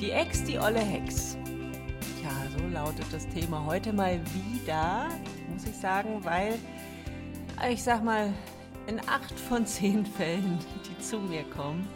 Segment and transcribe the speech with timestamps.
[0.00, 1.36] Die Ex, die olle Hex.
[2.22, 5.08] Ja, so lautet das Thema heute mal wieder,
[5.52, 6.58] muss ich sagen, weil
[7.70, 8.32] ich sag mal,
[8.86, 10.58] in acht von zehn Fällen,
[10.88, 11.86] die zu mir kommen,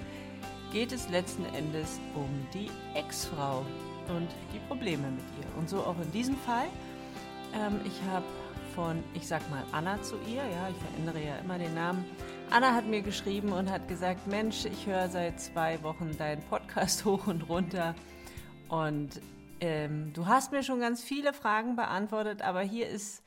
[0.71, 3.65] geht es letzten Endes um die Ex-Frau
[4.15, 5.59] und die Probleme mit ihr.
[5.59, 6.67] Und so auch in diesem Fall.
[7.55, 8.27] Ähm, ich habe
[8.75, 12.05] von, ich sag mal, Anna zu ihr, ja, ich verändere ja immer den Namen.
[12.51, 16.64] Anna hat mir geschrieben und hat gesagt, Mensch, ich höre seit zwei Wochen deinen Podcast
[17.05, 17.95] hoch und runter
[18.69, 19.21] und
[19.61, 23.23] ähm, du hast mir schon ganz viele Fragen beantwortet, aber hier ist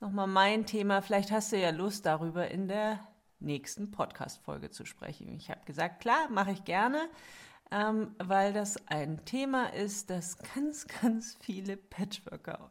[0.00, 1.00] nochmal mein Thema.
[1.02, 3.00] Vielleicht hast du ja Lust darüber in der
[3.38, 5.34] nächsten Podcast-Folge zu sprechen.
[5.36, 7.08] Ich habe gesagt, klar, mache ich gerne,
[7.70, 12.70] ähm, weil das ein Thema ist, das ganz, ganz viele Patchworker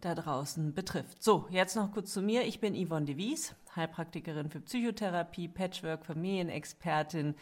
[0.00, 1.22] da draußen betrifft.
[1.22, 2.44] So, jetzt noch kurz zu mir.
[2.44, 7.34] Ich bin Yvonne de Wies, Heilpraktikerin für Psychotherapie, Patchwork, Familienexpertin,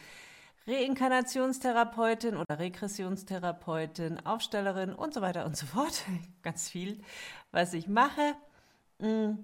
[0.67, 6.03] Reinkarnationstherapeutin oder Regressionstherapeutin, Aufstellerin und so weiter und so fort.
[6.43, 7.01] Ganz viel,
[7.51, 8.35] was ich mache.
[8.99, 9.39] Mm,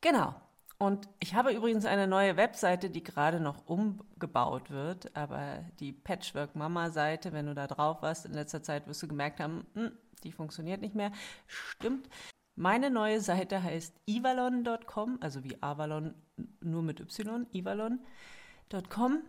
[0.00, 0.34] genau.
[0.78, 6.54] Und ich habe übrigens eine neue Webseite, die gerade noch umgebaut wird, aber die Patchwork
[6.54, 9.92] Mama Seite, wenn du da drauf warst in letzter Zeit, wirst du gemerkt haben, hm,
[10.22, 11.12] die funktioniert nicht mehr.
[11.46, 12.08] Stimmt.
[12.56, 16.14] Meine neue Seite heißt ivalon.com, also wie Avalon
[16.60, 19.22] nur mit Y, ivalon.com.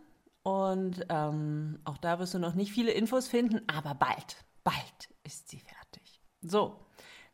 [0.48, 5.50] Und ähm, auch da wirst du noch nicht viele Infos finden, aber bald, bald ist
[5.50, 6.22] sie fertig.
[6.40, 6.80] So,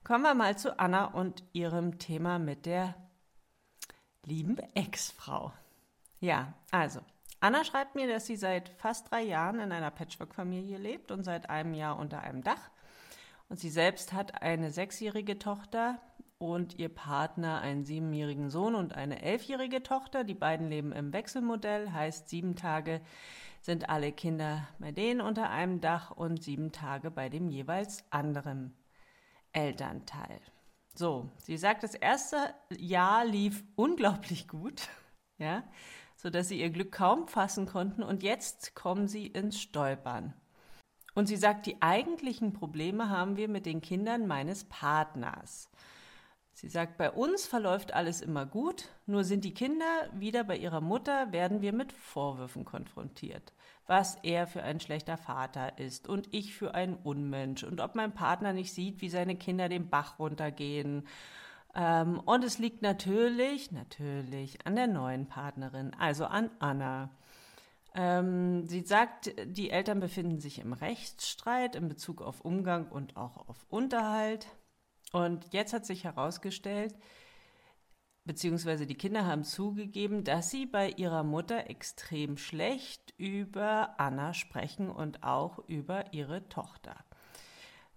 [0.04, 2.96] kommen wir mal zu Anna und ihrem Thema mit der
[4.26, 5.54] lieben Ex-Frau.
[6.22, 7.02] Ja, also,
[7.40, 11.52] Anna schreibt mir, dass sie seit fast drei Jahren in einer Patchwork-Familie lebt und seit
[11.52, 12.72] einem Jahr unter einem Dach.
[13.48, 16.00] Und sie selbst hat eine sechsjährige Tochter
[16.44, 20.24] und ihr Partner einen siebenjährigen Sohn und eine elfjährige Tochter.
[20.24, 23.02] Die beiden leben im Wechselmodell, heißt sieben Tage
[23.64, 28.76] sind alle Kinder bei denen unter einem Dach und sieben Tage bei dem jeweils anderen
[29.54, 30.42] Elternteil.
[30.96, 32.38] So, sie sagt, das erste
[32.78, 34.90] Jahr lief unglaublich gut,
[35.38, 35.64] ja,
[36.18, 40.34] sodass sie ihr Glück kaum fassen konnten und jetzt kommen sie ins Stolpern.
[41.16, 45.70] Und sie sagt, die eigentlichen Probleme haben wir mit den Kindern meines Partners.
[46.54, 50.82] Sie sagt, bei uns verläuft alles immer gut, nur sind die Kinder wieder bei ihrer
[50.82, 53.54] Mutter, werden wir mit Vorwürfen konfrontiert.
[53.88, 58.14] Was er für ein schlechter Vater ist und ich für ein Unmensch und ob mein
[58.14, 61.08] Partner nicht sieht, wie seine Kinder den Bach runtergehen.
[61.76, 67.10] Ähm, und es liegt natürlich, natürlich an der neuen Partnerin, also an Anna.
[67.96, 73.50] Ähm, sie sagt, die Eltern befinden sich im Rechtsstreit in Bezug auf Umgang und auch
[73.50, 74.48] auf Unterhalt.
[75.14, 76.96] Und jetzt hat sich herausgestellt,
[78.26, 84.90] beziehungsweise die Kinder haben zugegeben, dass sie bei ihrer Mutter extrem schlecht über Anna sprechen
[84.90, 86.96] und auch über ihre Tochter.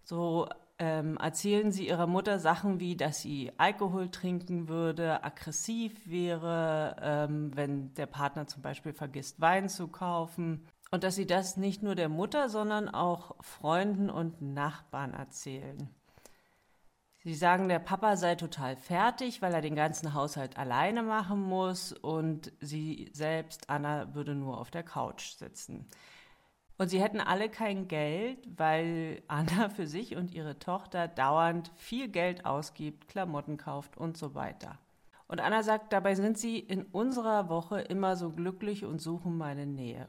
[0.03, 0.47] So
[0.78, 7.56] ähm, erzählen sie ihrer Mutter Sachen wie, dass sie Alkohol trinken würde, aggressiv wäre, ähm,
[7.56, 10.66] wenn der Partner zum Beispiel vergisst, Wein zu kaufen.
[10.91, 15.88] Und dass sie das nicht nur der Mutter, sondern auch Freunden und Nachbarn erzählen.
[17.26, 21.92] Sie sagen, der Papa sei total fertig, weil er den ganzen Haushalt alleine machen muss
[21.92, 25.88] und sie selbst, Anna, würde nur auf der Couch sitzen.
[26.78, 32.06] Und sie hätten alle kein Geld, weil Anna für sich und ihre Tochter dauernd viel
[32.06, 34.78] Geld ausgibt, Klamotten kauft und so weiter.
[35.26, 39.66] Und Anna sagt, dabei sind sie in unserer Woche immer so glücklich und suchen meine
[39.66, 40.06] Nähe.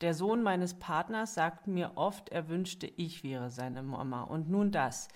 [0.00, 4.24] Der Sohn meines Partners sagt mir oft, er wünschte, ich wäre seine Mama.
[4.24, 5.06] Und nun das.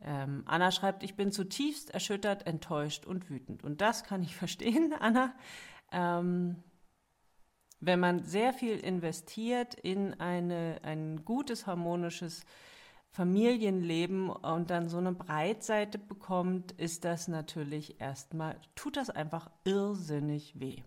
[0.00, 3.64] Ähm, Anna schreibt, ich bin zutiefst erschüttert, enttäuscht und wütend.
[3.64, 5.34] Und das kann ich verstehen, Anna.
[5.92, 6.62] Ähm,
[7.80, 12.44] wenn man sehr viel investiert in eine, ein gutes, harmonisches
[13.10, 20.58] Familienleben und dann so eine Breitseite bekommt, ist das natürlich erstmal, tut das einfach irrsinnig
[20.60, 20.82] weh.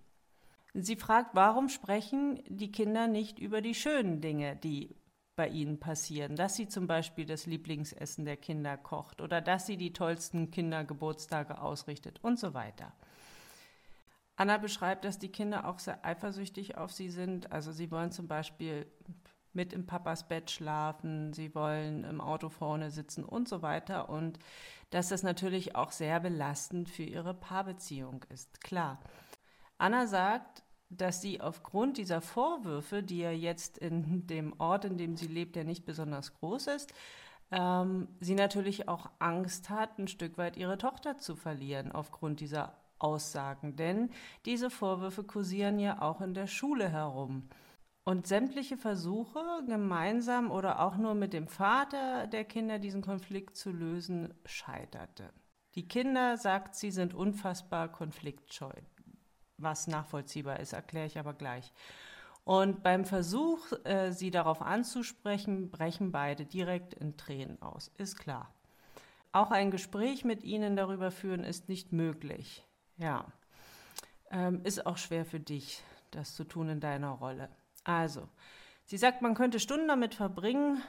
[0.74, 4.96] Sie fragt, warum sprechen die Kinder nicht über die schönen Dinge, die
[5.42, 9.76] bei ihnen passieren, dass sie zum Beispiel das Lieblingsessen der Kinder kocht oder dass sie
[9.76, 12.94] die tollsten Kindergeburtstage ausrichtet und so weiter.
[14.36, 17.52] Anna beschreibt, dass die Kinder auch sehr eifersüchtig auf sie sind.
[17.52, 18.86] Also sie wollen zum Beispiel
[19.52, 24.10] mit im Papas Bett schlafen, sie wollen im Auto vorne sitzen und so weiter.
[24.10, 24.38] Und
[24.92, 29.00] dass das natürlich auch sehr belastend für ihre Paarbeziehung ist, klar.
[29.80, 30.62] Anna sagt,
[30.92, 35.56] dass sie aufgrund dieser Vorwürfe, die ja jetzt in dem Ort, in dem sie lebt,
[35.56, 36.94] der nicht besonders groß ist,
[37.52, 42.78] ähm, sie natürlich auch Angst hat, ein Stück weit ihre Tochter zu verlieren aufgrund dieser
[43.00, 43.76] Aussagen.
[43.76, 44.10] Denn
[44.46, 47.50] diese Vorwürfe kursieren ja auch in der Schule herum.
[48.04, 53.72] Und sämtliche Versuche, gemeinsam oder auch nur mit dem Vater der Kinder diesen Konflikt zu
[53.72, 55.32] lösen, scheiterte.
[55.76, 58.74] Die Kinder, sagt sie, sind unfassbar konfliktscheu.
[59.62, 61.72] Was nachvollziehbar ist, erkläre ich aber gleich.
[62.44, 67.92] Und beim Versuch, äh, sie darauf anzusprechen, brechen beide direkt in Tränen aus.
[67.98, 68.54] Ist klar.
[69.32, 72.66] Auch ein Gespräch mit ihnen darüber führen ist nicht möglich.
[72.98, 73.26] Ja.
[74.32, 77.50] Ähm, ist auch schwer für dich, das zu tun in deiner Rolle.
[77.84, 78.28] Also,
[78.86, 80.82] sie sagt, man könnte Stunden damit verbringen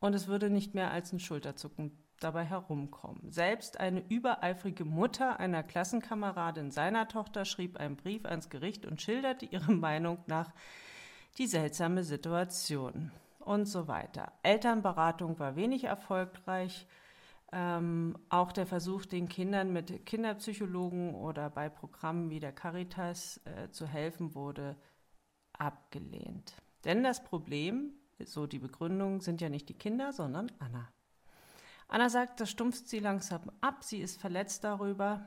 [0.00, 3.30] und es würde nicht mehr als ein Schulterzucken dabei herumkommen.
[3.30, 9.46] Selbst eine übereifrige Mutter einer Klassenkameradin seiner Tochter schrieb einen Brief ans Gericht und schilderte
[9.46, 10.52] ihre Meinung nach
[11.38, 14.32] die seltsame Situation und so weiter.
[14.42, 16.86] Elternberatung war wenig erfolgreich.
[17.50, 23.70] Ähm, auch der Versuch, den Kindern mit Kinderpsychologen oder bei Programmen wie der Caritas äh,
[23.70, 24.76] zu helfen, wurde
[25.54, 26.54] abgelehnt.
[26.84, 30.88] Denn das Problem, so die Begründung, sind ja nicht die Kinder, sondern Anna.
[31.88, 35.26] Anna sagt, das stumpft sie langsam ab, sie ist verletzt darüber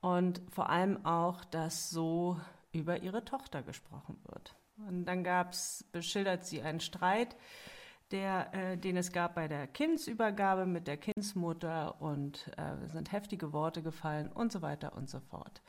[0.00, 2.38] und vor allem auch, dass so
[2.72, 4.56] über ihre Tochter gesprochen wird.
[4.88, 7.36] Und dann gab's, beschildert sie einen Streit,
[8.10, 13.52] der, äh, den es gab bei der Kindsübergabe mit der Kindsmutter und äh, sind heftige
[13.52, 15.62] Worte gefallen und so weiter und so fort.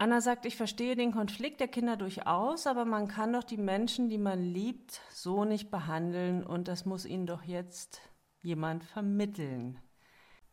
[0.00, 4.08] Anna sagt, ich verstehe den Konflikt der Kinder durchaus, aber man kann doch die Menschen,
[4.08, 8.00] die man liebt, so nicht behandeln und das muss ihnen doch jetzt
[8.40, 9.80] jemand vermitteln.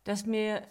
[0.02, 0.66] Dass mir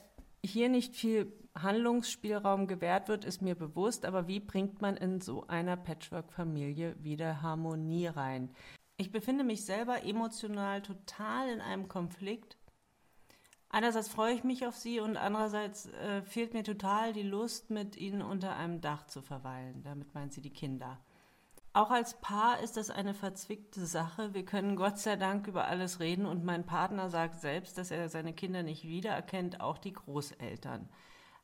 [0.46, 5.48] hier nicht viel Handlungsspielraum gewährt wird, ist mir bewusst, aber wie bringt man in so
[5.48, 8.54] einer Patchwork-Familie wieder Harmonie rein?
[8.98, 12.55] Ich befinde mich selber emotional total in einem Konflikt
[13.76, 17.98] Einerseits freue ich mich auf sie und andererseits äh, fehlt mir total die Lust, mit
[17.98, 19.84] ihnen unter einem Dach zu verweilen.
[19.84, 20.98] Damit meint sie die Kinder.
[21.74, 24.34] Auch als Paar ist das eine verzwickte Sache.
[24.34, 28.08] Wir können Gott sei Dank über alles reden und mein Partner sagt selbst, dass er
[28.08, 29.60] seine Kinder nicht wiedererkennt.
[29.60, 30.88] Auch die Großeltern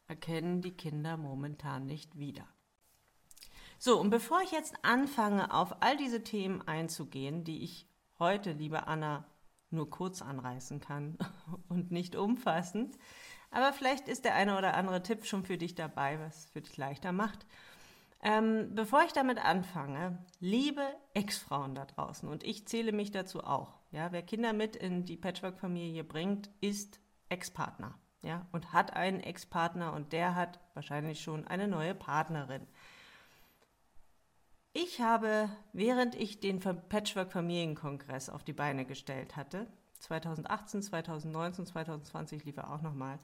[0.07, 2.47] erkennen die Kinder momentan nicht wieder.
[3.77, 7.89] So, und bevor ich jetzt anfange, auf all diese Themen einzugehen, die ich
[8.19, 9.25] heute, liebe Anna,
[9.71, 11.17] nur kurz anreißen kann
[11.69, 12.97] und nicht umfassend.
[13.51, 16.77] Aber vielleicht ist der eine oder andere Tipp schon für dich dabei, was für dich
[16.77, 17.45] leichter macht.
[18.23, 23.79] Ähm, bevor ich damit anfange, liebe Ex-Frauen da draußen, und ich zähle mich dazu auch,
[23.91, 29.93] ja, wer Kinder mit in die Patchwork-Familie bringt, ist Ex-Partner, ja, und hat einen Ex-Partner
[29.93, 32.67] und der hat wahrscheinlich schon eine neue Partnerin.
[34.73, 39.67] Ich habe, während ich den Patchwork Familienkongress auf die Beine gestellt hatte,
[39.99, 43.19] 2018, 2019, 2020 lief er auch nochmal,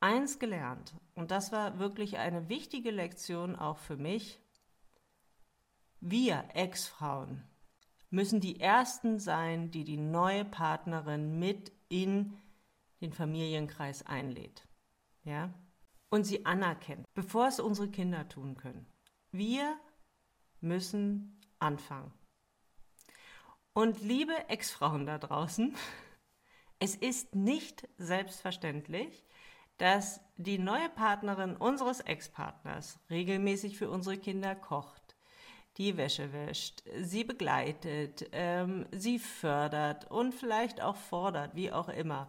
[0.00, 0.94] eins gelernt.
[1.14, 4.40] Und das war wirklich eine wichtige Lektion auch für mich.
[6.00, 7.42] Wir Ex-Frauen
[8.10, 12.36] müssen die Ersten sein, die die neue Partnerin mit in
[13.00, 14.68] den Familienkreis einlädt.
[15.24, 15.52] Ja?
[16.10, 18.86] Und sie anerkennt, bevor es unsere Kinder tun können.
[19.32, 19.76] Wir
[20.64, 22.12] müssen anfangen.
[23.72, 25.74] Und liebe Ex-Frauen da draußen,
[26.78, 29.24] es ist nicht selbstverständlich,
[29.78, 35.16] dass die neue Partnerin unseres Ex-Partners regelmäßig für unsere Kinder kocht,
[35.76, 42.28] die Wäsche wäscht, sie begleitet, ähm, sie fördert und vielleicht auch fordert, wie auch immer.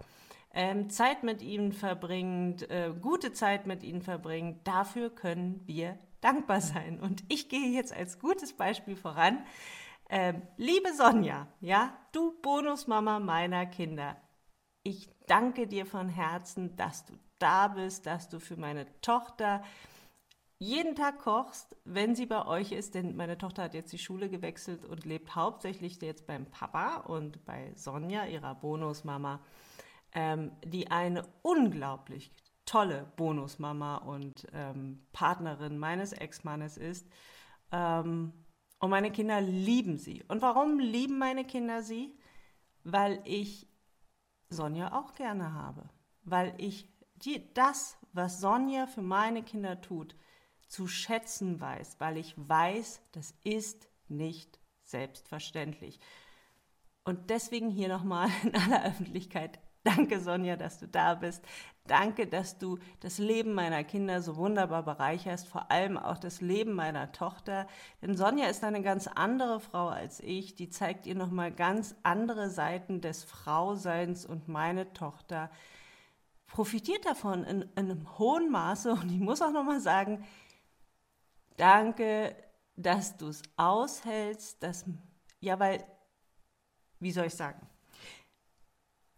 [0.51, 6.60] Ähm, Zeit mit ihnen verbringt, äh, gute Zeit mit ihnen verbringt, dafür können wir dankbar
[6.60, 7.00] sein.
[7.00, 9.46] Und ich gehe jetzt als gutes Beispiel voran.
[10.10, 14.17] Ähm, liebe Sonja, ja, du Bonusmama meiner Kinder,
[14.84, 19.63] ich danke dir von Herzen, dass du da bist, dass du für meine Tochter
[20.58, 24.29] jeden Tag kochst, wenn sie bei euch ist, denn meine Tochter hat jetzt die Schule
[24.29, 29.41] gewechselt und lebt hauptsächlich jetzt beim Papa und bei Sonja, ihrer Bonusmama,
[30.13, 32.32] ähm, die eine unglaublich
[32.65, 37.07] tolle Bonusmama und ähm, Partnerin meines Ex-Mannes ist.
[37.72, 38.34] Ähm,
[38.79, 40.24] und meine Kinder lieben sie.
[40.27, 42.17] Und warum lieben meine Kinder sie?
[42.84, 43.67] Weil ich
[44.50, 45.89] Sonja auch gerne habe.
[46.24, 50.15] Weil ich die, das, was Sonja für meine Kinder tut,
[50.67, 52.00] zu schätzen weiß.
[52.00, 56.00] Weil ich weiß, das ist nicht selbstverständlich.
[57.03, 61.43] Und deswegen hier nochmal in aller Öffentlichkeit Danke, Sonja, dass du da bist.
[61.85, 66.73] Danke, dass du das Leben meiner Kinder so wunderbar bereicherst, vor allem auch das Leben
[66.73, 67.67] meiner Tochter.
[68.01, 70.55] Denn Sonja ist eine ganz andere Frau als ich.
[70.55, 75.51] Die zeigt ihr nochmal ganz andere Seiten des Frauseins und meine Tochter
[76.47, 78.91] profitiert davon in, in einem hohen Maße.
[78.91, 80.25] Und ich muss auch nochmal sagen,
[81.57, 82.35] danke,
[82.75, 84.85] dass du es aushältst, dass,
[85.41, 85.85] ja, weil,
[86.99, 87.69] wie soll ich sagen,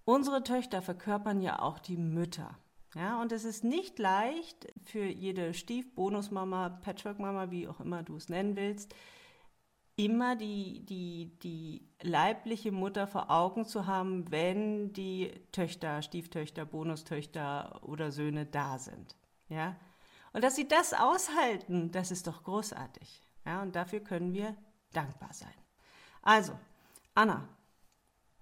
[0.08, 2.58] unsere Töchter verkörpern ja auch die Mütter.
[2.96, 8.30] Ja, und es ist nicht leicht für jede Stiefbonusmama, Patchwork-Mama, wie auch immer du es
[8.30, 8.96] nennen willst,
[9.98, 17.82] immer die, die, die leibliche Mutter vor Augen zu haben, wenn die Töchter, Stieftöchter, Bonustöchter
[17.84, 19.16] oder Söhne da sind.
[19.50, 19.76] Ja?
[20.32, 23.22] Und dass sie das aushalten, das ist doch großartig.
[23.46, 23.62] Ja?
[23.62, 24.56] Und dafür können wir
[24.94, 25.54] dankbar sein.
[26.22, 26.58] Also,
[27.14, 27.50] Anna,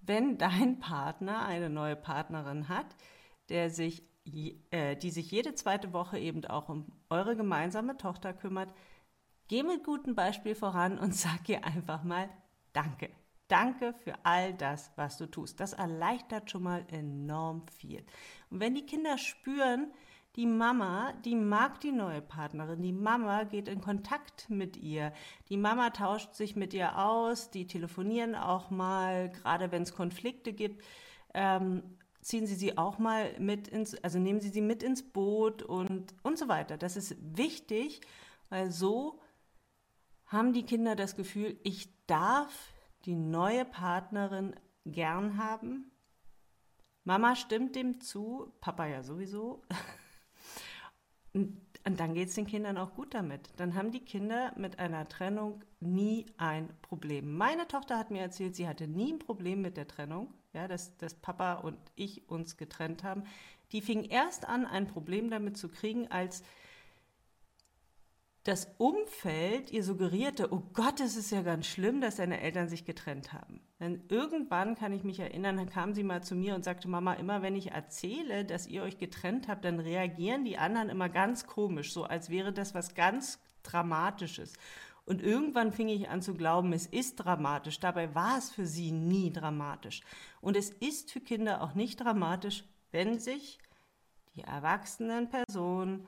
[0.06, 2.96] wenn dein Partner eine neue Partnerin hat,
[3.48, 4.02] der sich,
[4.70, 8.72] äh, die sich jede zweite Woche eben auch um eure gemeinsame Tochter kümmert,
[9.48, 12.28] Geh mit gutem Beispiel voran und sag ihr einfach mal
[12.72, 13.10] Danke.
[13.48, 15.60] Danke für all das, was du tust.
[15.60, 18.04] Das erleichtert schon mal enorm viel.
[18.50, 19.92] Und wenn die Kinder spüren,
[20.36, 25.12] die Mama, die mag die neue Partnerin, die Mama geht in Kontakt mit ihr,
[25.48, 30.52] die Mama tauscht sich mit ihr aus, die telefonieren auch mal, gerade wenn es Konflikte
[30.52, 30.84] gibt,
[31.32, 31.82] ähm,
[32.20, 36.14] ziehen Sie sie auch mal mit ins, also nehmen Sie sie mit ins Boot und,
[36.22, 36.76] und so weiter.
[36.76, 38.00] Das ist wichtig,
[38.50, 39.20] weil so
[40.26, 42.72] haben die Kinder das Gefühl, ich darf
[43.04, 45.92] die neue Partnerin gern haben.
[47.04, 49.62] Mama stimmt dem zu, Papa ja sowieso.
[51.36, 51.60] Und,
[51.98, 53.50] dann geht es den Kindern auch gut damit.
[53.58, 57.36] Dann haben die Kinder mit einer Trennung nie ein Problem.
[57.36, 60.96] Meine Tochter hat mir erzählt, sie hatte nie ein Problem mit der Trennung, ja, dass,
[60.96, 63.22] dass Papa und ich uns getrennt haben.
[63.70, 66.42] Die fing erst an, ein Problem damit zu kriegen, als
[68.46, 72.84] das Umfeld ihr suggerierte, oh Gott, es ist ja ganz schlimm, dass deine Eltern sich
[72.84, 73.60] getrennt haben.
[73.80, 77.14] Denn irgendwann kann ich mich erinnern, dann kam sie mal zu mir und sagte, Mama,
[77.14, 81.46] immer wenn ich erzähle, dass ihr euch getrennt habt, dann reagieren die anderen immer ganz
[81.46, 84.52] komisch, so als wäre das was ganz Dramatisches.
[85.06, 87.80] Und irgendwann fing ich an zu glauben, es ist dramatisch.
[87.80, 90.02] Dabei war es für sie nie dramatisch.
[90.40, 93.58] Und es ist für Kinder auch nicht dramatisch, wenn sich
[94.36, 96.06] die erwachsenen Personen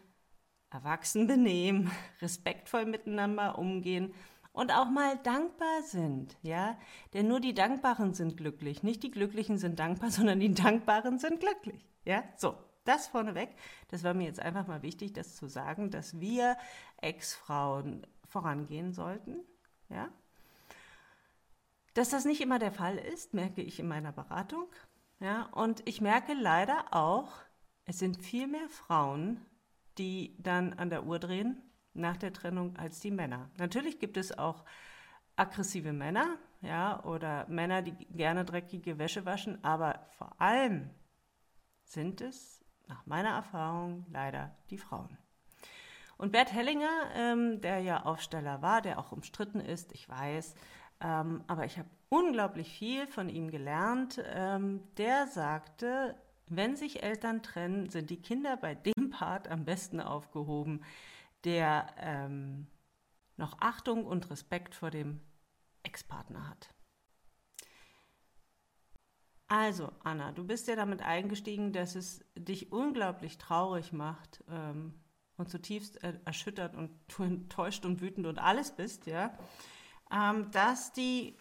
[0.70, 4.12] erwachsen benehmen, respektvoll miteinander umgehen
[4.52, 6.76] und auch mal dankbar sind, ja?
[7.14, 11.40] Denn nur die Dankbaren sind glücklich, nicht die Glücklichen sind dankbar, sondern die Dankbaren sind
[11.40, 12.24] glücklich, ja?
[12.36, 13.50] So, das vorneweg.
[13.88, 16.56] Das war mir jetzt einfach mal wichtig, das zu sagen, dass wir
[17.00, 19.38] Ex-Frauen vorangehen sollten,
[19.90, 20.08] ja?
[21.94, 24.66] Dass das nicht immer der Fall ist, merke ich in meiner Beratung,
[25.20, 25.46] ja?
[25.52, 27.30] Und ich merke leider auch,
[27.84, 29.40] es sind viel mehr Frauen,
[29.98, 31.62] die dann an der Uhr drehen
[31.94, 33.50] nach der Trennung als die Männer.
[33.58, 34.64] Natürlich gibt es auch
[35.36, 40.90] aggressive Männer, ja, oder Männer, die gerne dreckige Wäsche waschen, aber vor allem
[41.84, 45.16] sind es nach meiner Erfahrung leider die Frauen.
[46.16, 50.54] Und Bert Hellinger, ähm, der ja Aufsteller war, der auch umstritten ist, ich weiß,
[51.00, 56.16] ähm, aber ich habe unglaublich viel von ihm gelernt, ähm, der sagte,
[56.50, 60.84] wenn sich Eltern trennen, sind die Kinder bei dem Part am besten aufgehoben,
[61.44, 62.66] der ähm,
[63.36, 65.20] noch Achtung und Respekt vor dem
[65.82, 66.74] Ex-Partner hat.
[69.48, 74.92] Also, Anna, du bist ja damit eingestiegen, dass es dich unglaublich traurig macht ähm,
[75.38, 79.32] und zutiefst erschüttert und du enttäuscht und wütend und alles bist, ja,
[80.12, 81.34] ähm, dass die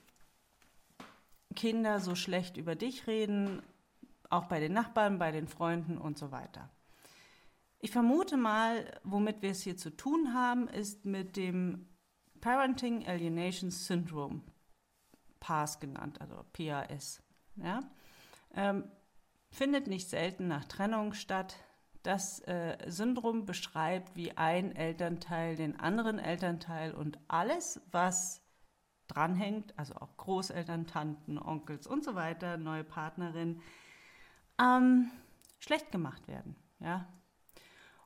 [1.55, 3.61] Kinder so schlecht über dich reden
[4.29, 6.69] auch bei den Nachbarn, bei den Freunden und so weiter.
[7.79, 11.87] Ich vermute mal, womit wir es hier zu tun haben, ist mit dem
[12.41, 14.41] Parenting Alienation Syndrome,
[15.39, 17.21] PAS genannt, also PAS.
[17.55, 17.81] Ja?
[18.53, 18.85] Ähm,
[19.51, 21.55] findet nicht selten nach Trennung statt.
[22.03, 28.41] Das äh, Syndrom beschreibt, wie ein Elternteil den anderen Elternteil und alles, was
[29.07, 33.61] dranhängt, also auch Großeltern, Tanten, Onkels und so weiter, neue Partnerin,
[34.59, 35.11] ähm,
[35.59, 36.55] schlecht gemacht werden.
[36.79, 37.07] Ja?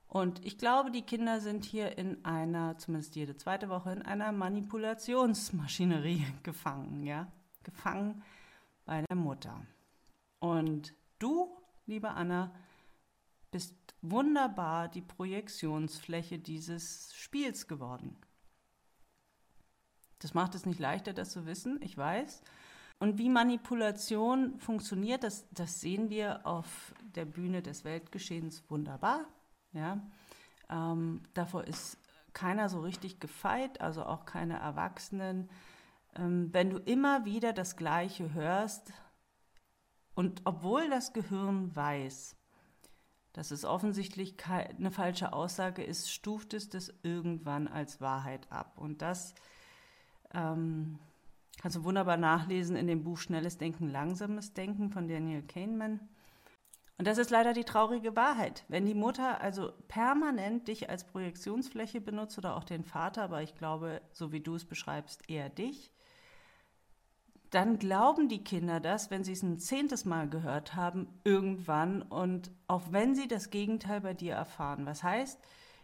[0.08, 4.32] Und ich glaube, die Kinder sind hier in einer, zumindest jede zweite Woche, in einer
[4.32, 7.32] Manipulationsmaschinerie gefangen, ja,
[7.64, 8.22] gefangen
[8.86, 9.66] bei der Mutter.
[10.40, 11.56] Und du,
[11.86, 12.54] liebe Anna,
[13.52, 18.18] bist wunderbar die Projektionsfläche dieses Spiels geworden.
[20.20, 22.44] Das macht es nicht leichter, das zu wissen, ich weiß.
[23.02, 29.26] Und wie Manipulation funktioniert, das, das sehen wir auf der Bühne des Weltgeschehens wunderbar.
[29.74, 30.00] Ja?
[30.70, 31.98] Ähm, davor ist
[32.34, 35.50] keiner so richtig gefeit, also auch keine Erwachsenen.
[36.16, 38.94] Ähm, wenn du immer wieder das Gleiche hörst
[40.14, 42.36] und obwohl das Gehirn weiß,
[43.34, 48.78] dass es offensichtlich eine falsche Aussage ist, stuft es das irgendwann als Wahrheit ab.
[48.78, 49.34] Und das
[50.34, 51.00] Ähm,
[51.62, 56.00] kannst du wunderbar nachlesen in dem Buch Schnelles Denken, Langsames Denken von Daniel Kahneman.
[56.98, 58.66] Und das ist leider die traurige Wahrheit.
[58.68, 63.56] Wenn die Mutter also permanent dich als Projektionsfläche benutzt oder auch den Vater, aber ich
[63.56, 65.92] glaube, so wie du es beschreibst, eher dich,
[67.52, 72.52] dann glauben die Kinder das, wenn sie es ein zehntes Mal gehört haben, irgendwann und
[72.68, 74.86] auch wenn sie das Gegenteil bei dir erfahren.
[74.86, 75.40] Was heißt,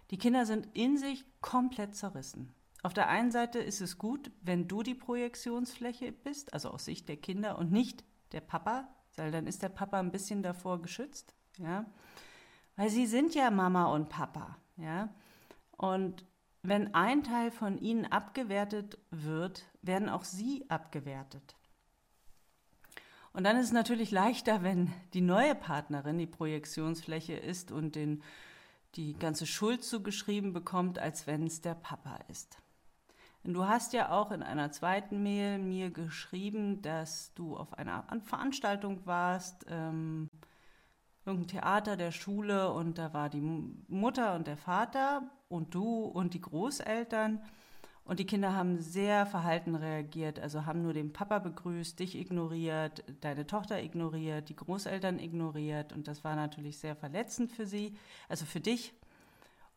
[0.10, 2.54] die Kinder sind in sich komplett zerrissen.
[2.84, 7.10] Auf der einen Seite ist es gut, wenn du die Projektionsfläche bist, also aus Sicht
[7.10, 11.34] der Kinder und nicht der Papa, weil dann ist der Papa ein bisschen davor geschützt,
[11.58, 11.86] ja.
[12.76, 15.10] Weil sie sind ja Mama und Papa, ja.
[15.72, 16.24] Und
[16.62, 21.56] wenn ein Teil von ihnen abgewertet wird, werden auch sie abgewertet.
[23.34, 28.24] Und dann ist es natürlich leichter, wenn die neue Partnerin die Projektionsfläche ist und den,
[28.96, 32.58] die ganze Schuld zugeschrieben bekommt, als wenn es der Papa ist.
[33.54, 39.06] Du hast ja auch in einer zweiten Mail mir geschrieben, dass du auf einer Veranstaltung
[39.06, 40.30] warst, ähm,
[41.25, 46.34] irgendein Theater der Schule und da war die Mutter und der Vater und du und
[46.34, 47.42] die Großeltern
[48.04, 53.06] und die Kinder haben sehr verhalten reagiert, also haben nur den Papa begrüßt, dich ignoriert,
[53.22, 55.94] deine Tochter ignoriert, die Großeltern ignoriert.
[55.94, 58.94] Und das war natürlich sehr verletzend für sie, also für dich.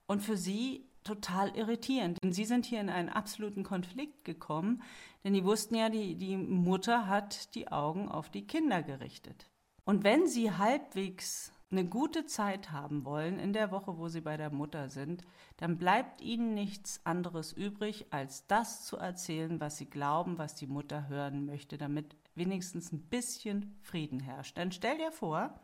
[0.07, 2.19] Und für sie total irritierend.
[2.23, 4.83] Denn sie sind hier in einen absoluten Konflikt gekommen,
[5.25, 9.51] denn die wussten ja, die, die Mutter hat die Augen auf die Kinder gerichtet.
[9.85, 14.37] Und wenn sie halbwegs eine gute Zeit haben wollen in der Woche, wo sie bei
[14.37, 15.23] der Mutter sind,
[15.57, 20.67] dann bleibt ihnen nichts anderes übrig, als das zu erzählen, was sie glauben, was die
[20.67, 24.59] Mutter hören möchte, damit wenigstens ein bisschen Frieden herrscht.
[24.59, 25.61] Dann stell dir vor,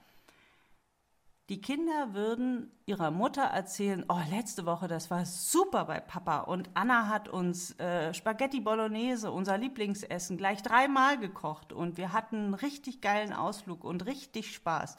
[1.49, 6.71] die Kinder würden ihrer Mutter erzählen, oh, letzte Woche, das war super bei Papa und
[6.75, 12.55] Anna hat uns äh, Spaghetti Bolognese, unser Lieblingsessen, gleich dreimal gekocht und wir hatten einen
[12.55, 14.97] richtig geilen Ausflug und richtig Spaß.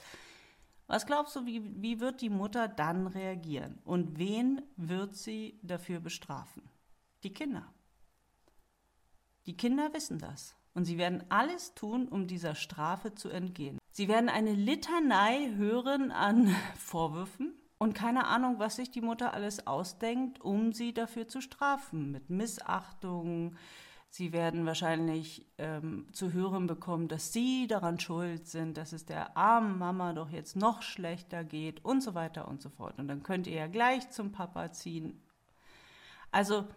[0.87, 3.79] Was glaubst du, wie, wie wird die Mutter dann reagieren?
[3.83, 6.63] Und wen wird sie dafür bestrafen?
[7.23, 7.73] Die Kinder.
[9.47, 10.55] Die Kinder wissen das.
[10.77, 13.79] Und sie werden alles tun, um dieser Strafe zu entgehen.
[13.89, 19.65] Sie werden eine Litanei hören an Vorwürfen und keine Ahnung, was sich die Mutter alles
[19.65, 22.11] ausdenkt, um sie dafür zu strafen.
[22.11, 23.55] Mit Missachtung,
[24.09, 29.35] Sie werden wahrscheinlich ähm, zu hören bekommen, dass Sie daran schuld sind, dass es der
[29.35, 32.99] armen Mama doch jetzt noch schlechter geht und so weiter und so fort.
[32.99, 35.19] Und dann könnt ihr ja gleich zum Papa ziehen.
[36.31, 36.67] Also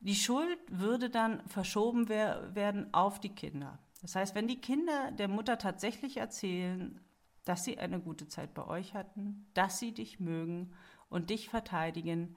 [0.00, 3.78] die Schuld würde dann verschoben wer werden auf die Kinder.
[4.00, 6.98] Das heißt, wenn die Kinder der Mutter tatsächlich erzählen,
[7.44, 10.72] dass sie eine gute Zeit bei euch hatten, dass sie dich mögen
[11.10, 12.36] und dich verteidigen,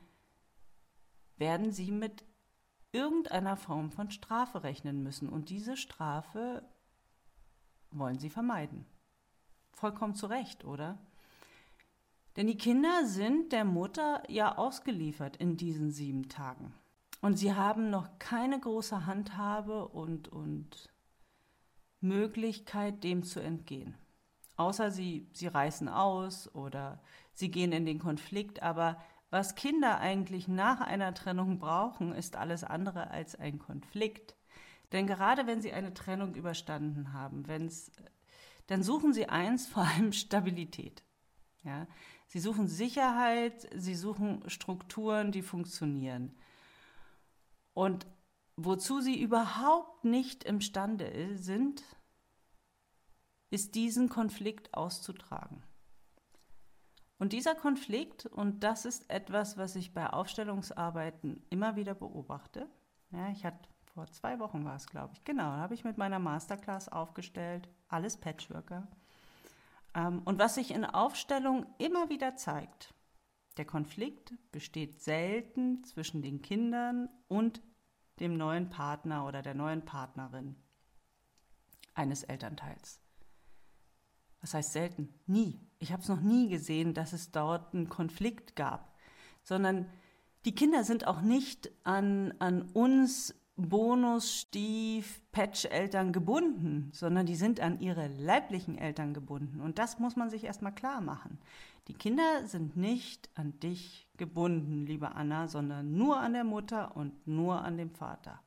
[1.37, 2.25] werden sie mit
[2.91, 5.29] irgendeiner Form von Strafe rechnen müssen.
[5.29, 6.63] Und diese Strafe
[7.91, 8.85] wollen sie vermeiden.
[9.71, 10.97] Vollkommen zu Recht, oder?
[12.35, 16.73] Denn die Kinder sind der Mutter ja ausgeliefert in diesen sieben Tagen.
[17.23, 20.93] Und sie haben noch keine große Handhabe und, und
[22.01, 23.95] Möglichkeit, dem zu entgehen.
[24.57, 30.49] Außer sie, sie reißen aus oder sie gehen in den Konflikt, aber was Kinder eigentlich
[30.49, 34.35] nach einer Trennung brauchen, ist alles andere als ein Konflikt.
[34.91, 37.89] Denn gerade wenn sie eine Trennung überstanden haben, wenn's,
[38.67, 41.03] dann suchen sie eins, vor allem Stabilität.
[41.63, 41.87] Ja?
[42.27, 46.35] Sie suchen Sicherheit, sie suchen Strukturen, die funktionieren.
[47.73, 48.05] Und
[48.55, 51.83] wozu sie überhaupt nicht imstande sind,
[53.49, 55.63] ist diesen Konflikt auszutragen.
[57.19, 62.67] Und dieser Konflikt, und das ist etwas, was ich bei Aufstellungsarbeiten immer wieder beobachte,
[63.11, 66.17] ja, ich hatte vor zwei Wochen war es, glaube ich, genau, habe ich mit meiner
[66.17, 68.87] Masterclass aufgestellt, alles Patchworker.
[69.93, 72.93] Ähm, und was sich in Aufstellung immer wieder zeigt,
[73.57, 77.61] der Konflikt besteht selten zwischen den Kindern und
[78.19, 80.55] dem neuen Partner oder der neuen Partnerin
[81.93, 82.99] eines Elternteils.
[84.41, 85.13] Was heißt selten?
[85.25, 85.59] Nie.
[85.79, 88.93] Ich habe es noch nie gesehen, dass es dort einen Konflikt gab,
[89.41, 89.89] sondern
[90.45, 97.59] die Kinder sind auch nicht an, an uns Bonus, Stief, Patch-Eltern gebunden, sondern die sind
[97.59, 99.61] an ihre leiblichen Eltern gebunden.
[99.61, 101.39] Und das muss man sich erstmal klar machen.
[101.87, 107.27] Die Kinder sind nicht an dich gebunden, liebe Anna, sondern nur an der Mutter und
[107.27, 108.39] nur an dem Vater.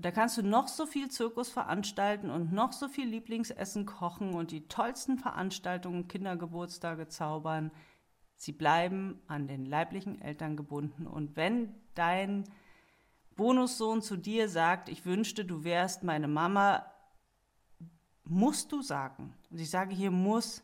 [0.00, 4.50] Da kannst du noch so viel Zirkus veranstalten und noch so viel Lieblingsessen kochen und
[4.50, 7.70] die tollsten Veranstaltungen, Kindergeburtstage zaubern.
[8.36, 11.06] Sie bleiben an den leiblichen Eltern gebunden.
[11.06, 12.44] Und wenn dein
[13.36, 16.86] Bonussohn zu dir sagt, ich wünschte, du wärst meine Mama,
[18.24, 19.34] musst du sagen.
[19.50, 20.62] Und ich sage hier muss,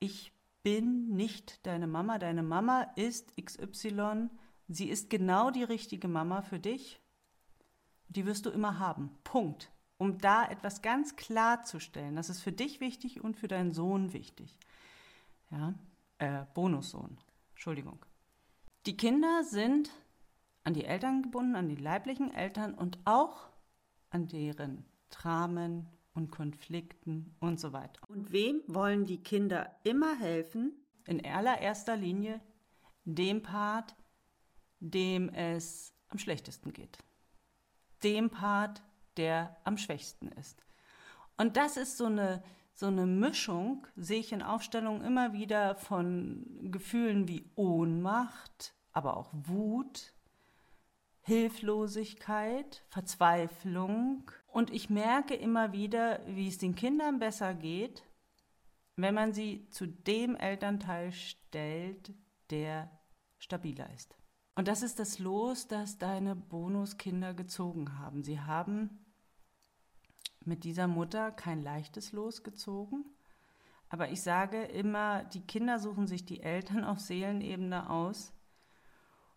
[0.00, 0.32] ich
[0.62, 2.18] bin nicht deine Mama.
[2.18, 4.28] Deine Mama ist XY.
[4.68, 7.00] Sie ist genau die richtige Mama für dich.
[8.08, 9.10] Die wirst du immer haben.
[9.24, 9.70] Punkt.
[9.98, 12.16] Um da etwas ganz klarzustellen.
[12.16, 14.58] Das ist für dich wichtig und für deinen Sohn wichtig.
[15.50, 15.74] Ja,
[16.18, 17.18] äh, Bonussohn.
[17.50, 18.04] Entschuldigung.
[18.86, 19.90] Die Kinder sind
[20.64, 23.50] an die Eltern gebunden, an die leiblichen Eltern und auch
[24.08, 25.86] an deren Dramen
[26.20, 28.00] und Konflikten und so weiter.
[28.08, 30.72] Und wem wollen die Kinder immer helfen?
[31.06, 32.40] In allererster Linie
[33.04, 33.96] dem Part,
[34.80, 36.98] dem es am schlechtesten geht.
[38.02, 38.82] Dem Part,
[39.16, 40.64] der am schwächsten ist.
[41.36, 42.42] Und das ist so eine,
[42.74, 49.30] so eine Mischung, sehe ich in Aufstellungen immer wieder von Gefühlen wie Ohnmacht, aber auch
[49.32, 50.12] Wut,
[51.22, 54.30] Hilflosigkeit, Verzweiflung.
[54.46, 58.04] Und ich merke immer wieder, wie es den Kindern besser geht,
[58.96, 62.12] wenn man sie zu dem Elternteil stellt,
[62.50, 62.90] der
[63.38, 64.16] stabiler ist.
[64.54, 68.22] Und das ist das Los, das deine Bonuskinder gezogen haben.
[68.24, 68.98] Sie haben
[70.44, 73.04] mit dieser Mutter kein leichtes Los gezogen.
[73.88, 78.32] Aber ich sage immer, die Kinder suchen sich die Eltern auf Seelenebene aus,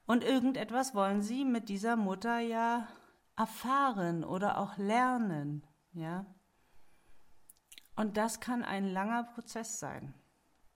[0.06, 2.88] und irgendetwas wollen sie mit dieser Mutter ja
[3.36, 6.26] erfahren oder auch lernen, ja.
[7.96, 10.14] Und das kann ein langer Prozess sein.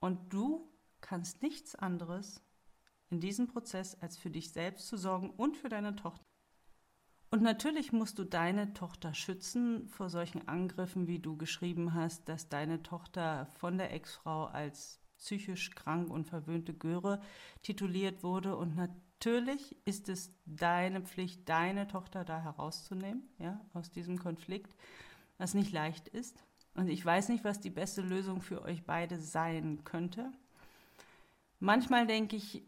[0.00, 2.42] Und du kannst nichts anderes
[3.10, 6.24] in diesem Prozess, als für dich selbst zu sorgen und für deine Tochter.
[7.30, 12.48] Und natürlich musst du deine Tochter schützen vor solchen Angriffen, wie du geschrieben hast, dass
[12.48, 17.20] deine Tochter von der Ex-Frau als psychisch krank und verwöhnte Göre
[17.62, 18.56] tituliert wurde.
[18.56, 18.76] Und
[19.18, 24.76] natürlich ist es deine Pflicht, deine Tochter da herauszunehmen, ja, aus diesem Konflikt,
[25.38, 26.44] was nicht leicht ist.
[26.74, 30.30] Und ich weiß nicht, was die beste Lösung für euch beide sein könnte.
[31.58, 32.62] Manchmal denke ich,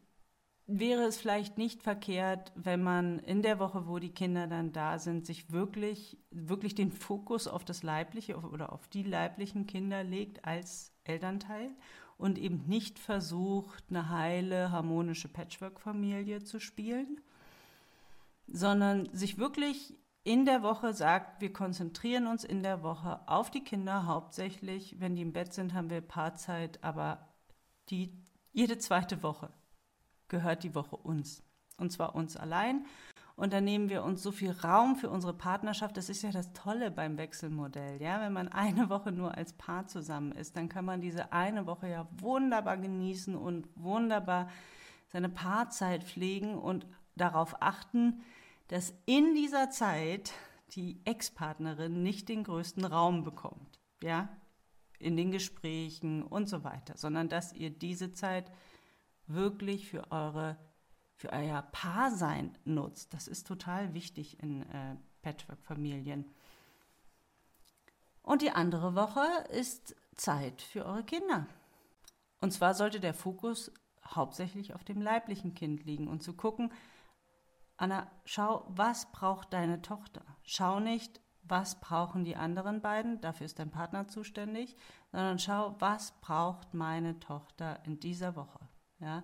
[0.71, 4.99] wäre es vielleicht nicht verkehrt, wenn man in der Woche, wo die Kinder dann da
[4.99, 10.45] sind, sich wirklich, wirklich den Fokus auf das Leibliche oder auf die leiblichen Kinder legt
[10.45, 11.71] als Elternteil
[12.19, 17.21] und eben nicht versucht, eine heile, harmonische Patchwork-Familie zu spielen,
[18.47, 23.65] sondern sich wirklich in der Woche sagt, wir konzentrieren uns in der Woche auf die
[23.65, 24.97] Kinder hauptsächlich.
[25.01, 27.29] Wenn die im Bett sind, haben wir Paarzeit, aber
[27.89, 28.13] die,
[28.53, 29.51] jede zweite Woche
[30.31, 31.43] gehört die Woche uns.
[31.77, 32.87] Und zwar uns allein.
[33.37, 35.97] Und dann nehmen wir uns so viel Raum für unsere Partnerschaft.
[35.97, 38.01] Das ist ja das Tolle beim Wechselmodell.
[38.01, 38.21] Ja?
[38.21, 41.89] Wenn man eine Woche nur als Paar zusammen ist, dann kann man diese eine Woche
[41.89, 44.49] ja wunderbar genießen und wunderbar
[45.09, 48.21] seine Paarzeit pflegen und darauf achten,
[48.69, 50.33] dass in dieser Zeit
[50.73, 53.81] die Ex-Partnerin nicht den größten Raum bekommt.
[54.03, 54.29] Ja?
[54.99, 58.53] In den Gesprächen und so weiter, sondern dass ihr diese Zeit
[59.35, 60.57] wirklich für eure
[61.21, 63.13] für euer Paarsein nutzt.
[63.13, 66.25] Das ist total wichtig in äh, Patchwork-Familien.
[68.23, 71.47] Und die andere Woche ist Zeit für eure Kinder.
[72.41, 73.71] Und zwar sollte der Fokus
[74.03, 76.73] hauptsächlich auf dem leiblichen Kind liegen und zu gucken,
[77.77, 80.23] Anna, schau, was braucht deine Tochter?
[80.43, 84.75] Schau nicht, was brauchen die anderen beiden, dafür ist dein Partner zuständig,
[85.13, 88.70] sondern schau, was braucht meine Tochter in dieser Woche?
[89.01, 89.23] Ja?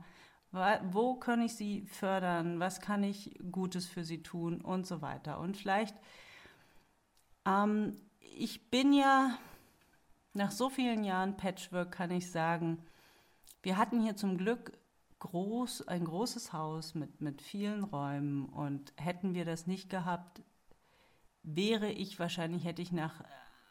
[0.90, 2.60] Wo kann ich sie fördern?
[2.60, 4.60] Was kann ich Gutes für sie tun?
[4.60, 5.38] Und so weiter.
[5.38, 5.96] Und vielleicht,
[7.44, 9.36] ähm, ich bin ja
[10.32, 12.78] nach so vielen Jahren Patchwork, kann ich sagen,
[13.62, 14.72] wir hatten hier zum Glück
[15.18, 18.46] groß, ein großes Haus mit, mit vielen Räumen.
[18.46, 20.42] Und hätten wir das nicht gehabt,
[21.42, 23.24] wäre ich wahrscheinlich, hätte ich nach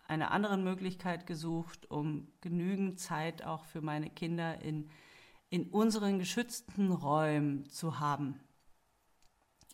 [0.08, 4.90] einer anderen Möglichkeit gesucht, um genügend Zeit auch für meine Kinder in
[5.56, 8.38] in unseren geschützten Räumen zu haben.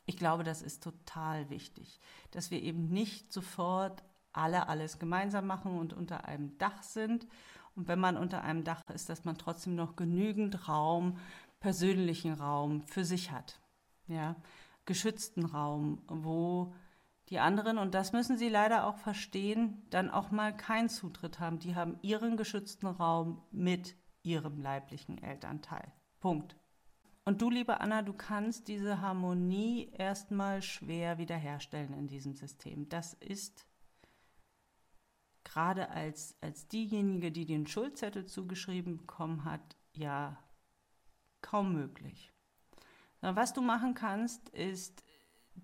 [0.06, 5.80] Ich glaube, das ist total wichtig, dass wir eben nicht sofort alle alles gemeinsam machen
[5.80, 7.28] und unter einem Dach sind.
[7.76, 11.18] Und wenn man unter einem Dach ist, dass man trotzdem noch genügend Raum,
[11.60, 13.60] persönlichen Raum für sich hat.
[14.06, 14.36] Ja,
[14.86, 16.76] geschützten Raum, wo
[17.30, 21.58] die anderen, und das müssen sie leider auch verstehen, dann auch mal keinen Zutritt haben.
[21.58, 25.92] Die haben ihren geschützten Raum mit ihrem leiblichen Elternteil.
[26.20, 26.56] Punkt.
[27.24, 32.90] Und du, liebe Anna, du kannst diese Harmonie erstmal schwer wiederherstellen in diesem System.
[32.90, 33.66] Das ist
[35.44, 40.38] gerade als, als diejenige, die den Schuldzettel zugeschrieben bekommen hat, ja
[41.42, 42.32] kaum möglich.
[43.22, 45.04] Was du machen kannst, ist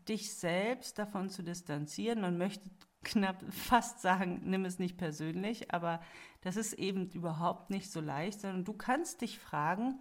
[0.07, 2.21] dich selbst davon zu distanzieren.
[2.21, 2.69] Man möchte
[3.07, 6.01] knapp fast sagen, nimm es nicht persönlich, aber
[6.41, 9.99] das ist eben überhaupt nicht so leicht, sondern du kannst dich fragen,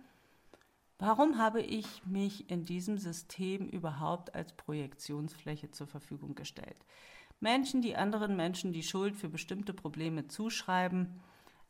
[0.99, 6.85] warum habe ich mich in diesem System überhaupt als Projektionsfläche zur Verfügung gestellt?
[7.39, 11.21] Menschen, die anderen Menschen die Schuld für bestimmte Probleme zuschreiben,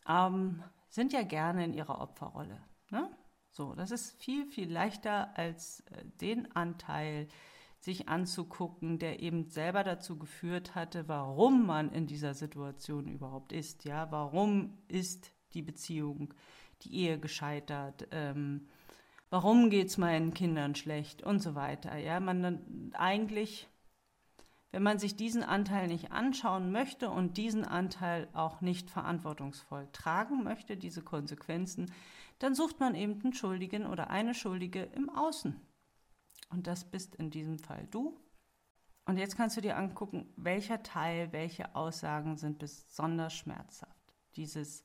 [0.09, 2.61] ähm, sind ja gerne in ihrer Opferrolle.
[2.91, 3.11] Ne?
[3.51, 7.29] So, das ist viel, viel leichter als äh, den Anteil,
[7.81, 13.85] sich anzugucken, der eben selber dazu geführt hatte, warum man in dieser Situation überhaupt ist.
[13.85, 16.35] Ja, warum ist die Beziehung,
[16.83, 18.09] die Ehe gescheitert?
[18.11, 18.69] Ähm,
[19.31, 21.97] warum geht es meinen Kindern schlecht und so weiter?
[21.97, 23.69] Ja, man eigentlich,
[24.73, 30.43] wenn man sich diesen Anteil nicht anschauen möchte und diesen Anteil auch nicht verantwortungsvoll tragen
[30.43, 31.93] möchte, diese Konsequenzen,
[32.39, 35.61] dann sucht man eben einen Schuldigen oder eine Schuldige im Außen.
[36.49, 38.19] Und das bist in diesem Fall du.
[39.05, 44.15] Und jetzt kannst du dir angucken, welcher Teil, welche Aussagen sind besonders schmerzhaft.
[44.35, 44.85] Dieses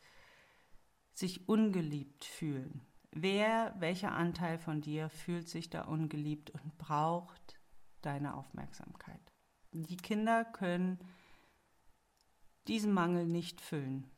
[1.13, 2.81] sich ungeliebt fühlen.
[3.11, 7.59] Wer, welcher Anteil von dir fühlt sich da ungeliebt und braucht
[8.01, 9.19] deine Aufmerksamkeit?
[9.71, 10.99] Die Kinder können
[12.67, 14.09] diesen Mangel nicht füllen.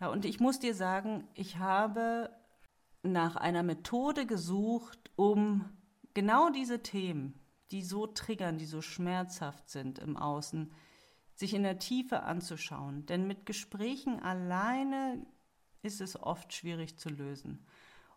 [0.00, 2.30] Ja, und ich muss dir sagen, ich habe
[3.02, 5.64] nach einer Methode gesucht, um
[6.18, 7.38] genau diese Themen,
[7.70, 10.72] die so triggern, die so schmerzhaft sind im Außen,
[11.32, 13.06] sich in der Tiefe anzuschauen.
[13.06, 15.24] Denn mit Gesprächen alleine
[15.82, 17.64] ist es oft schwierig zu lösen.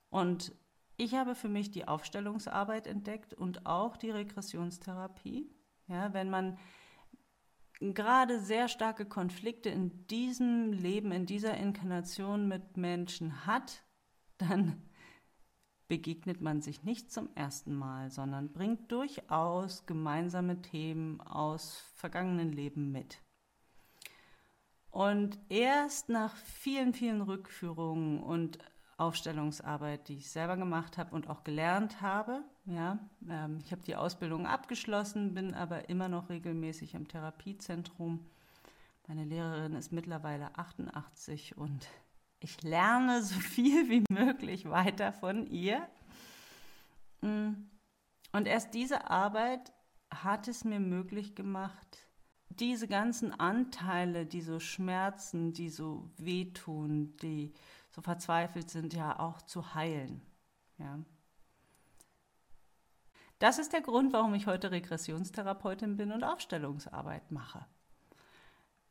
[0.10, 0.52] Und
[0.98, 5.52] ich habe für mich die Aufstellungsarbeit entdeckt und auch die Regressionstherapie.
[5.86, 6.58] Ja, wenn man
[7.82, 13.84] gerade sehr starke Konflikte in diesem Leben, in dieser Inkarnation mit Menschen hat,
[14.40, 14.82] dann
[15.92, 22.94] begegnet man sich nicht zum ersten Mal, sondern bringt durchaus gemeinsame Themen aus vergangenen Leben
[22.94, 23.20] mit.
[24.90, 28.58] Und erst nach vielen, vielen Rückführungen und
[28.96, 32.98] Aufstellungsarbeit, die ich selber gemacht habe und auch gelernt habe, ja,
[33.30, 38.26] ähm, ich habe die Ausbildung abgeschlossen, bin aber immer noch regelmäßig im Therapiezentrum.
[39.10, 41.86] Meine Lehrerin ist mittlerweile 88 und
[42.42, 45.88] ich lerne so viel wie möglich weiter von ihr.
[47.22, 47.54] Mm.
[48.34, 49.72] Und erst diese Arbeit
[50.14, 52.08] hat es mir möglich gemacht,
[52.50, 57.54] diese ganzen Anteile, die so schmerzen, die so wehtun, die
[57.92, 60.22] so verzweifelt sind, ja auch zu heilen.
[60.78, 61.00] Ja.
[63.40, 67.66] Das ist der Grund, warum ich heute Regressionstherapeutin bin und Aufstellungsarbeit mache.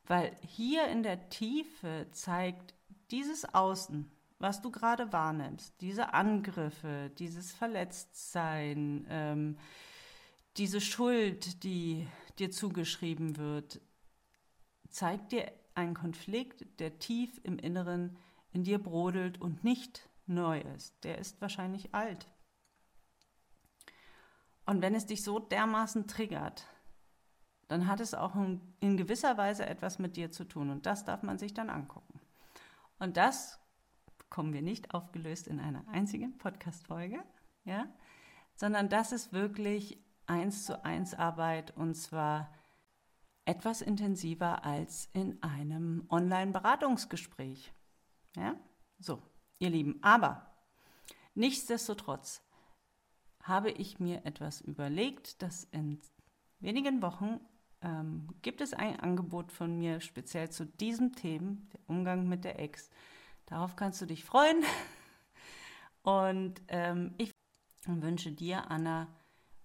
[0.04, 2.74] Weil hier in der Tiefe zeigt
[3.10, 9.58] dieses Außen, was du gerade wahrnimmst, diese Angriffe, dieses Verletztsein, ähm,
[10.56, 12.06] diese Schuld, die
[12.38, 13.80] dir zugeschrieben wird,
[14.88, 18.16] zeigt dir einen Konflikt, der tief im Inneren
[18.52, 21.04] in dir brodelt und nicht neu ist.
[21.04, 22.26] Der ist wahrscheinlich alt.
[24.66, 26.66] Und wenn es dich so dermaßen triggert,
[27.68, 28.34] dann hat es auch
[28.80, 30.70] in gewisser Weise etwas mit dir zu tun.
[30.70, 32.09] Und das darf man sich dann angucken.
[33.00, 33.58] Und das
[34.18, 37.24] bekommen wir nicht aufgelöst in einer einzigen Podcast-Folge,
[37.64, 37.86] ja?
[38.54, 42.52] sondern das ist wirklich eins zu eins Arbeit und zwar
[43.46, 47.72] etwas intensiver als in einem Online-Beratungsgespräch.
[48.36, 48.54] Ja?
[48.98, 49.22] So,
[49.58, 50.54] ihr Lieben, aber
[51.34, 52.42] nichtsdestotrotz
[53.42, 56.00] habe ich mir etwas überlegt, dass in
[56.58, 57.40] wenigen Wochen
[57.82, 62.58] ähm, gibt es ein Angebot von mir speziell zu diesem Thema, der Umgang mit der
[62.58, 62.90] Ex.
[63.46, 64.62] Darauf kannst du dich freuen.
[66.02, 67.32] Und ähm, ich
[67.86, 69.08] wünsche dir, Anna,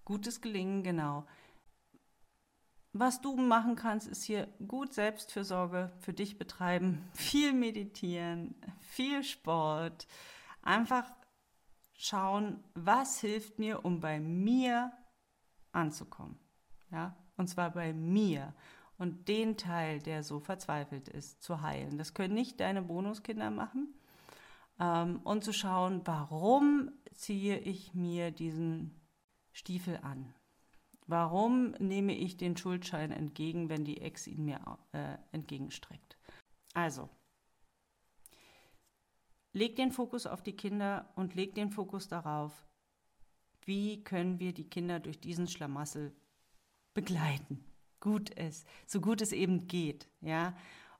[0.04, 1.26] gutes Gelingen, genau.
[2.92, 10.06] Was du machen kannst, ist hier gut Selbstfürsorge für dich betreiben, viel meditieren, viel Sport,
[10.62, 11.10] einfach
[11.92, 14.92] schauen, was hilft mir, um bei mir
[15.72, 16.38] anzukommen.
[16.90, 18.54] Ja, und zwar bei mir
[18.98, 21.98] und den Teil, der so verzweifelt ist, zu heilen.
[21.98, 23.94] Das können nicht deine Bonuskinder machen.
[24.78, 29.00] Ähm, und zu schauen, warum ziehe ich mir diesen
[29.52, 30.34] Stiefel an?
[31.06, 34.60] Warum nehme ich den Schuldschein entgegen, wenn die Ex ihn mir
[34.92, 36.18] äh, entgegenstreckt?
[36.74, 37.08] Also,
[39.52, 42.66] leg den Fokus auf die Kinder und leg den Fokus darauf,
[43.64, 46.14] wie können wir die Kinder durch diesen Schlamassel
[46.96, 47.64] begleiten.
[48.00, 50.56] Gut ist, so gut es eben geht, ja.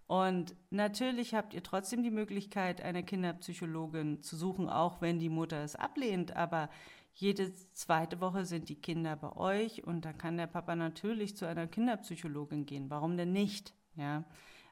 [0.07, 5.65] Und natürlich habt ihr trotzdem die Möglichkeit, eine Kinderpsychologin zu suchen, auch wenn die Mutter
[5.65, 6.37] es ablehnt.
[6.37, 6.71] Aber
[7.13, 11.45] jede zweite Woche sind die Kinder bei euch und da kann der Papa natürlich zu
[11.45, 12.89] einer Kinderpsychologin gehen.
[12.89, 13.75] Warum denn nicht?
[13.97, 14.25] Ja,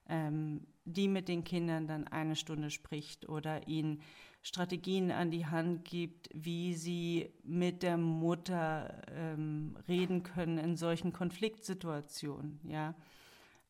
[0.08, 4.02] ähm, die mit den Kindern dann eine Stunde spricht oder ihnen
[4.44, 11.14] Strategien an die Hand gibt, wie sie mit der Mutter ähm, reden können in solchen
[11.14, 12.60] Konfliktsituationen.
[12.68, 12.94] Ja.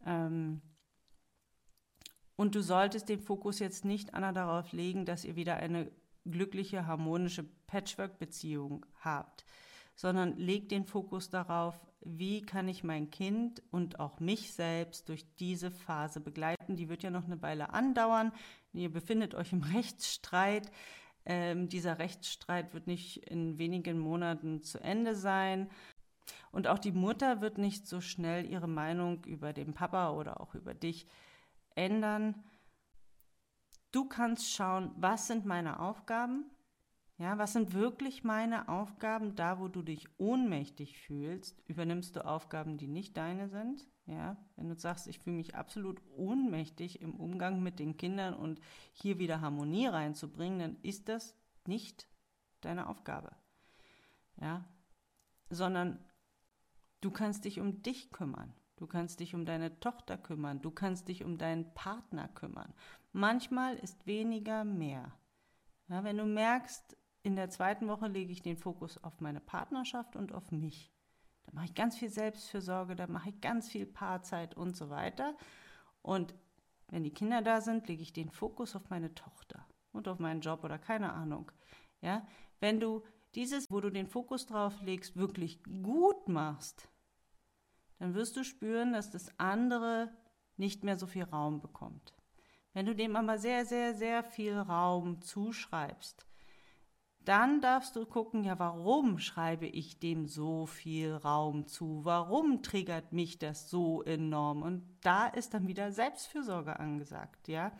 [0.04, 0.60] Ähm,
[2.34, 5.92] und du solltest den Fokus jetzt nicht, Anna, darauf legen, dass ihr wieder eine
[6.24, 9.44] glückliche, harmonische Patchwork-Beziehung habt,
[9.94, 15.24] sondern leg den Fokus darauf, wie kann ich mein Kind und auch mich selbst durch
[15.36, 16.74] diese Phase begleiten.
[16.74, 18.32] Die wird ja noch eine Weile andauern.
[18.74, 20.70] Ihr befindet euch im Rechtsstreit.
[21.24, 25.70] Ähm, dieser Rechtsstreit wird nicht in wenigen Monaten zu Ende sein.
[26.50, 30.54] Und auch die Mutter wird nicht so schnell ihre Meinung über den Papa oder auch
[30.54, 31.06] über dich
[31.74, 32.44] ändern.
[33.92, 36.50] Du kannst schauen, was sind meine Aufgaben?
[37.16, 39.36] Ja, was sind wirklich meine Aufgaben?
[39.36, 43.86] Da, wo du dich ohnmächtig fühlst, übernimmst du Aufgaben, die nicht deine sind.
[44.06, 48.60] Ja, wenn du sagst, ich fühle mich absolut ohnmächtig im Umgang mit den Kindern und
[48.92, 52.08] hier wieder Harmonie reinzubringen, dann ist das nicht
[52.60, 53.30] deine Aufgabe.
[54.40, 54.64] Ja,
[55.50, 56.04] sondern
[57.00, 58.52] du kannst dich um dich kümmern.
[58.76, 60.60] Du kannst dich um deine Tochter kümmern.
[60.60, 62.74] Du kannst dich um deinen Partner kümmern.
[63.12, 65.12] Manchmal ist weniger mehr.
[65.88, 70.14] Ja, wenn du merkst, in der zweiten Woche lege ich den Fokus auf meine Partnerschaft
[70.14, 70.92] und auf mich.
[71.46, 75.34] Da mache ich ganz viel Selbstfürsorge, da mache ich ganz viel Paarzeit und so weiter.
[76.02, 76.34] Und
[76.88, 80.42] wenn die Kinder da sind, lege ich den Fokus auf meine Tochter und auf meinen
[80.42, 81.50] Job oder keine Ahnung.
[82.02, 82.26] Ja,
[82.60, 83.02] wenn du
[83.34, 86.90] dieses, wo du den Fokus drauf legst, wirklich gut machst,
[87.98, 90.12] dann wirst du spüren, dass das andere
[90.58, 92.12] nicht mehr so viel Raum bekommt.
[92.74, 96.26] Wenn du dem aber sehr, sehr, sehr viel Raum zuschreibst,
[97.24, 102.04] dann darfst du gucken, ja, warum schreibe ich dem so viel Raum zu?
[102.04, 104.62] Warum triggert mich das so enorm?
[104.62, 107.72] Und da ist dann wieder Selbstfürsorge angesagt, ja.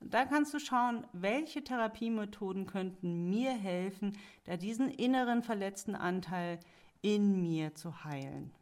[0.00, 6.58] da kannst du schauen, welche Therapiemethoden könnten mir helfen, da diesen inneren verletzten Anteil
[7.02, 8.52] in mir zu heilen.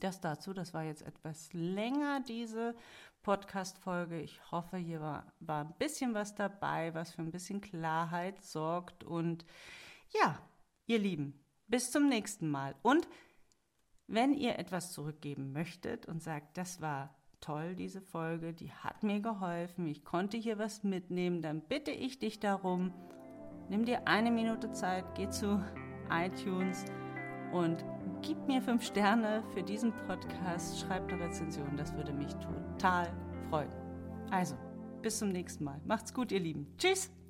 [0.00, 2.74] Das dazu, das war jetzt etwas länger, diese
[3.22, 4.20] Podcast-Folge.
[4.20, 9.04] Ich hoffe, hier war, war ein bisschen was dabei, was für ein bisschen Klarheit sorgt.
[9.04, 9.44] Und
[10.10, 10.38] ja,
[10.86, 12.74] ihr Lieben, bis zum nächsten Mal.
[12.82, 13.08] Und
[14.06, 19.20] wenn ihr etwas zurückgeben möchtet und sagt, das war toll, diese Folge, die hat mir
[19.20, 22.92] geholfen, ich konnte hier was mitnehmen, dann bitte ich dich darum,
[23.68, 25.62] nimm dir eine Minute Zeit, geh zu
[26.10, 26.84] iTunes
[27.52, 27.84] und
[28.22, 33.12] gib mir fünf Sterne für diesen Podcast, schreib eine Rezension, das würde mich total
[33.50, 33.70] freuen.
[34.30, 34.56] Also,
[35.02, 35.80] bis zum nächsten Mal.
[35.84, 36.66] Macht's gut, ihr Lieben.
[36.78, 37.21] Tschüss!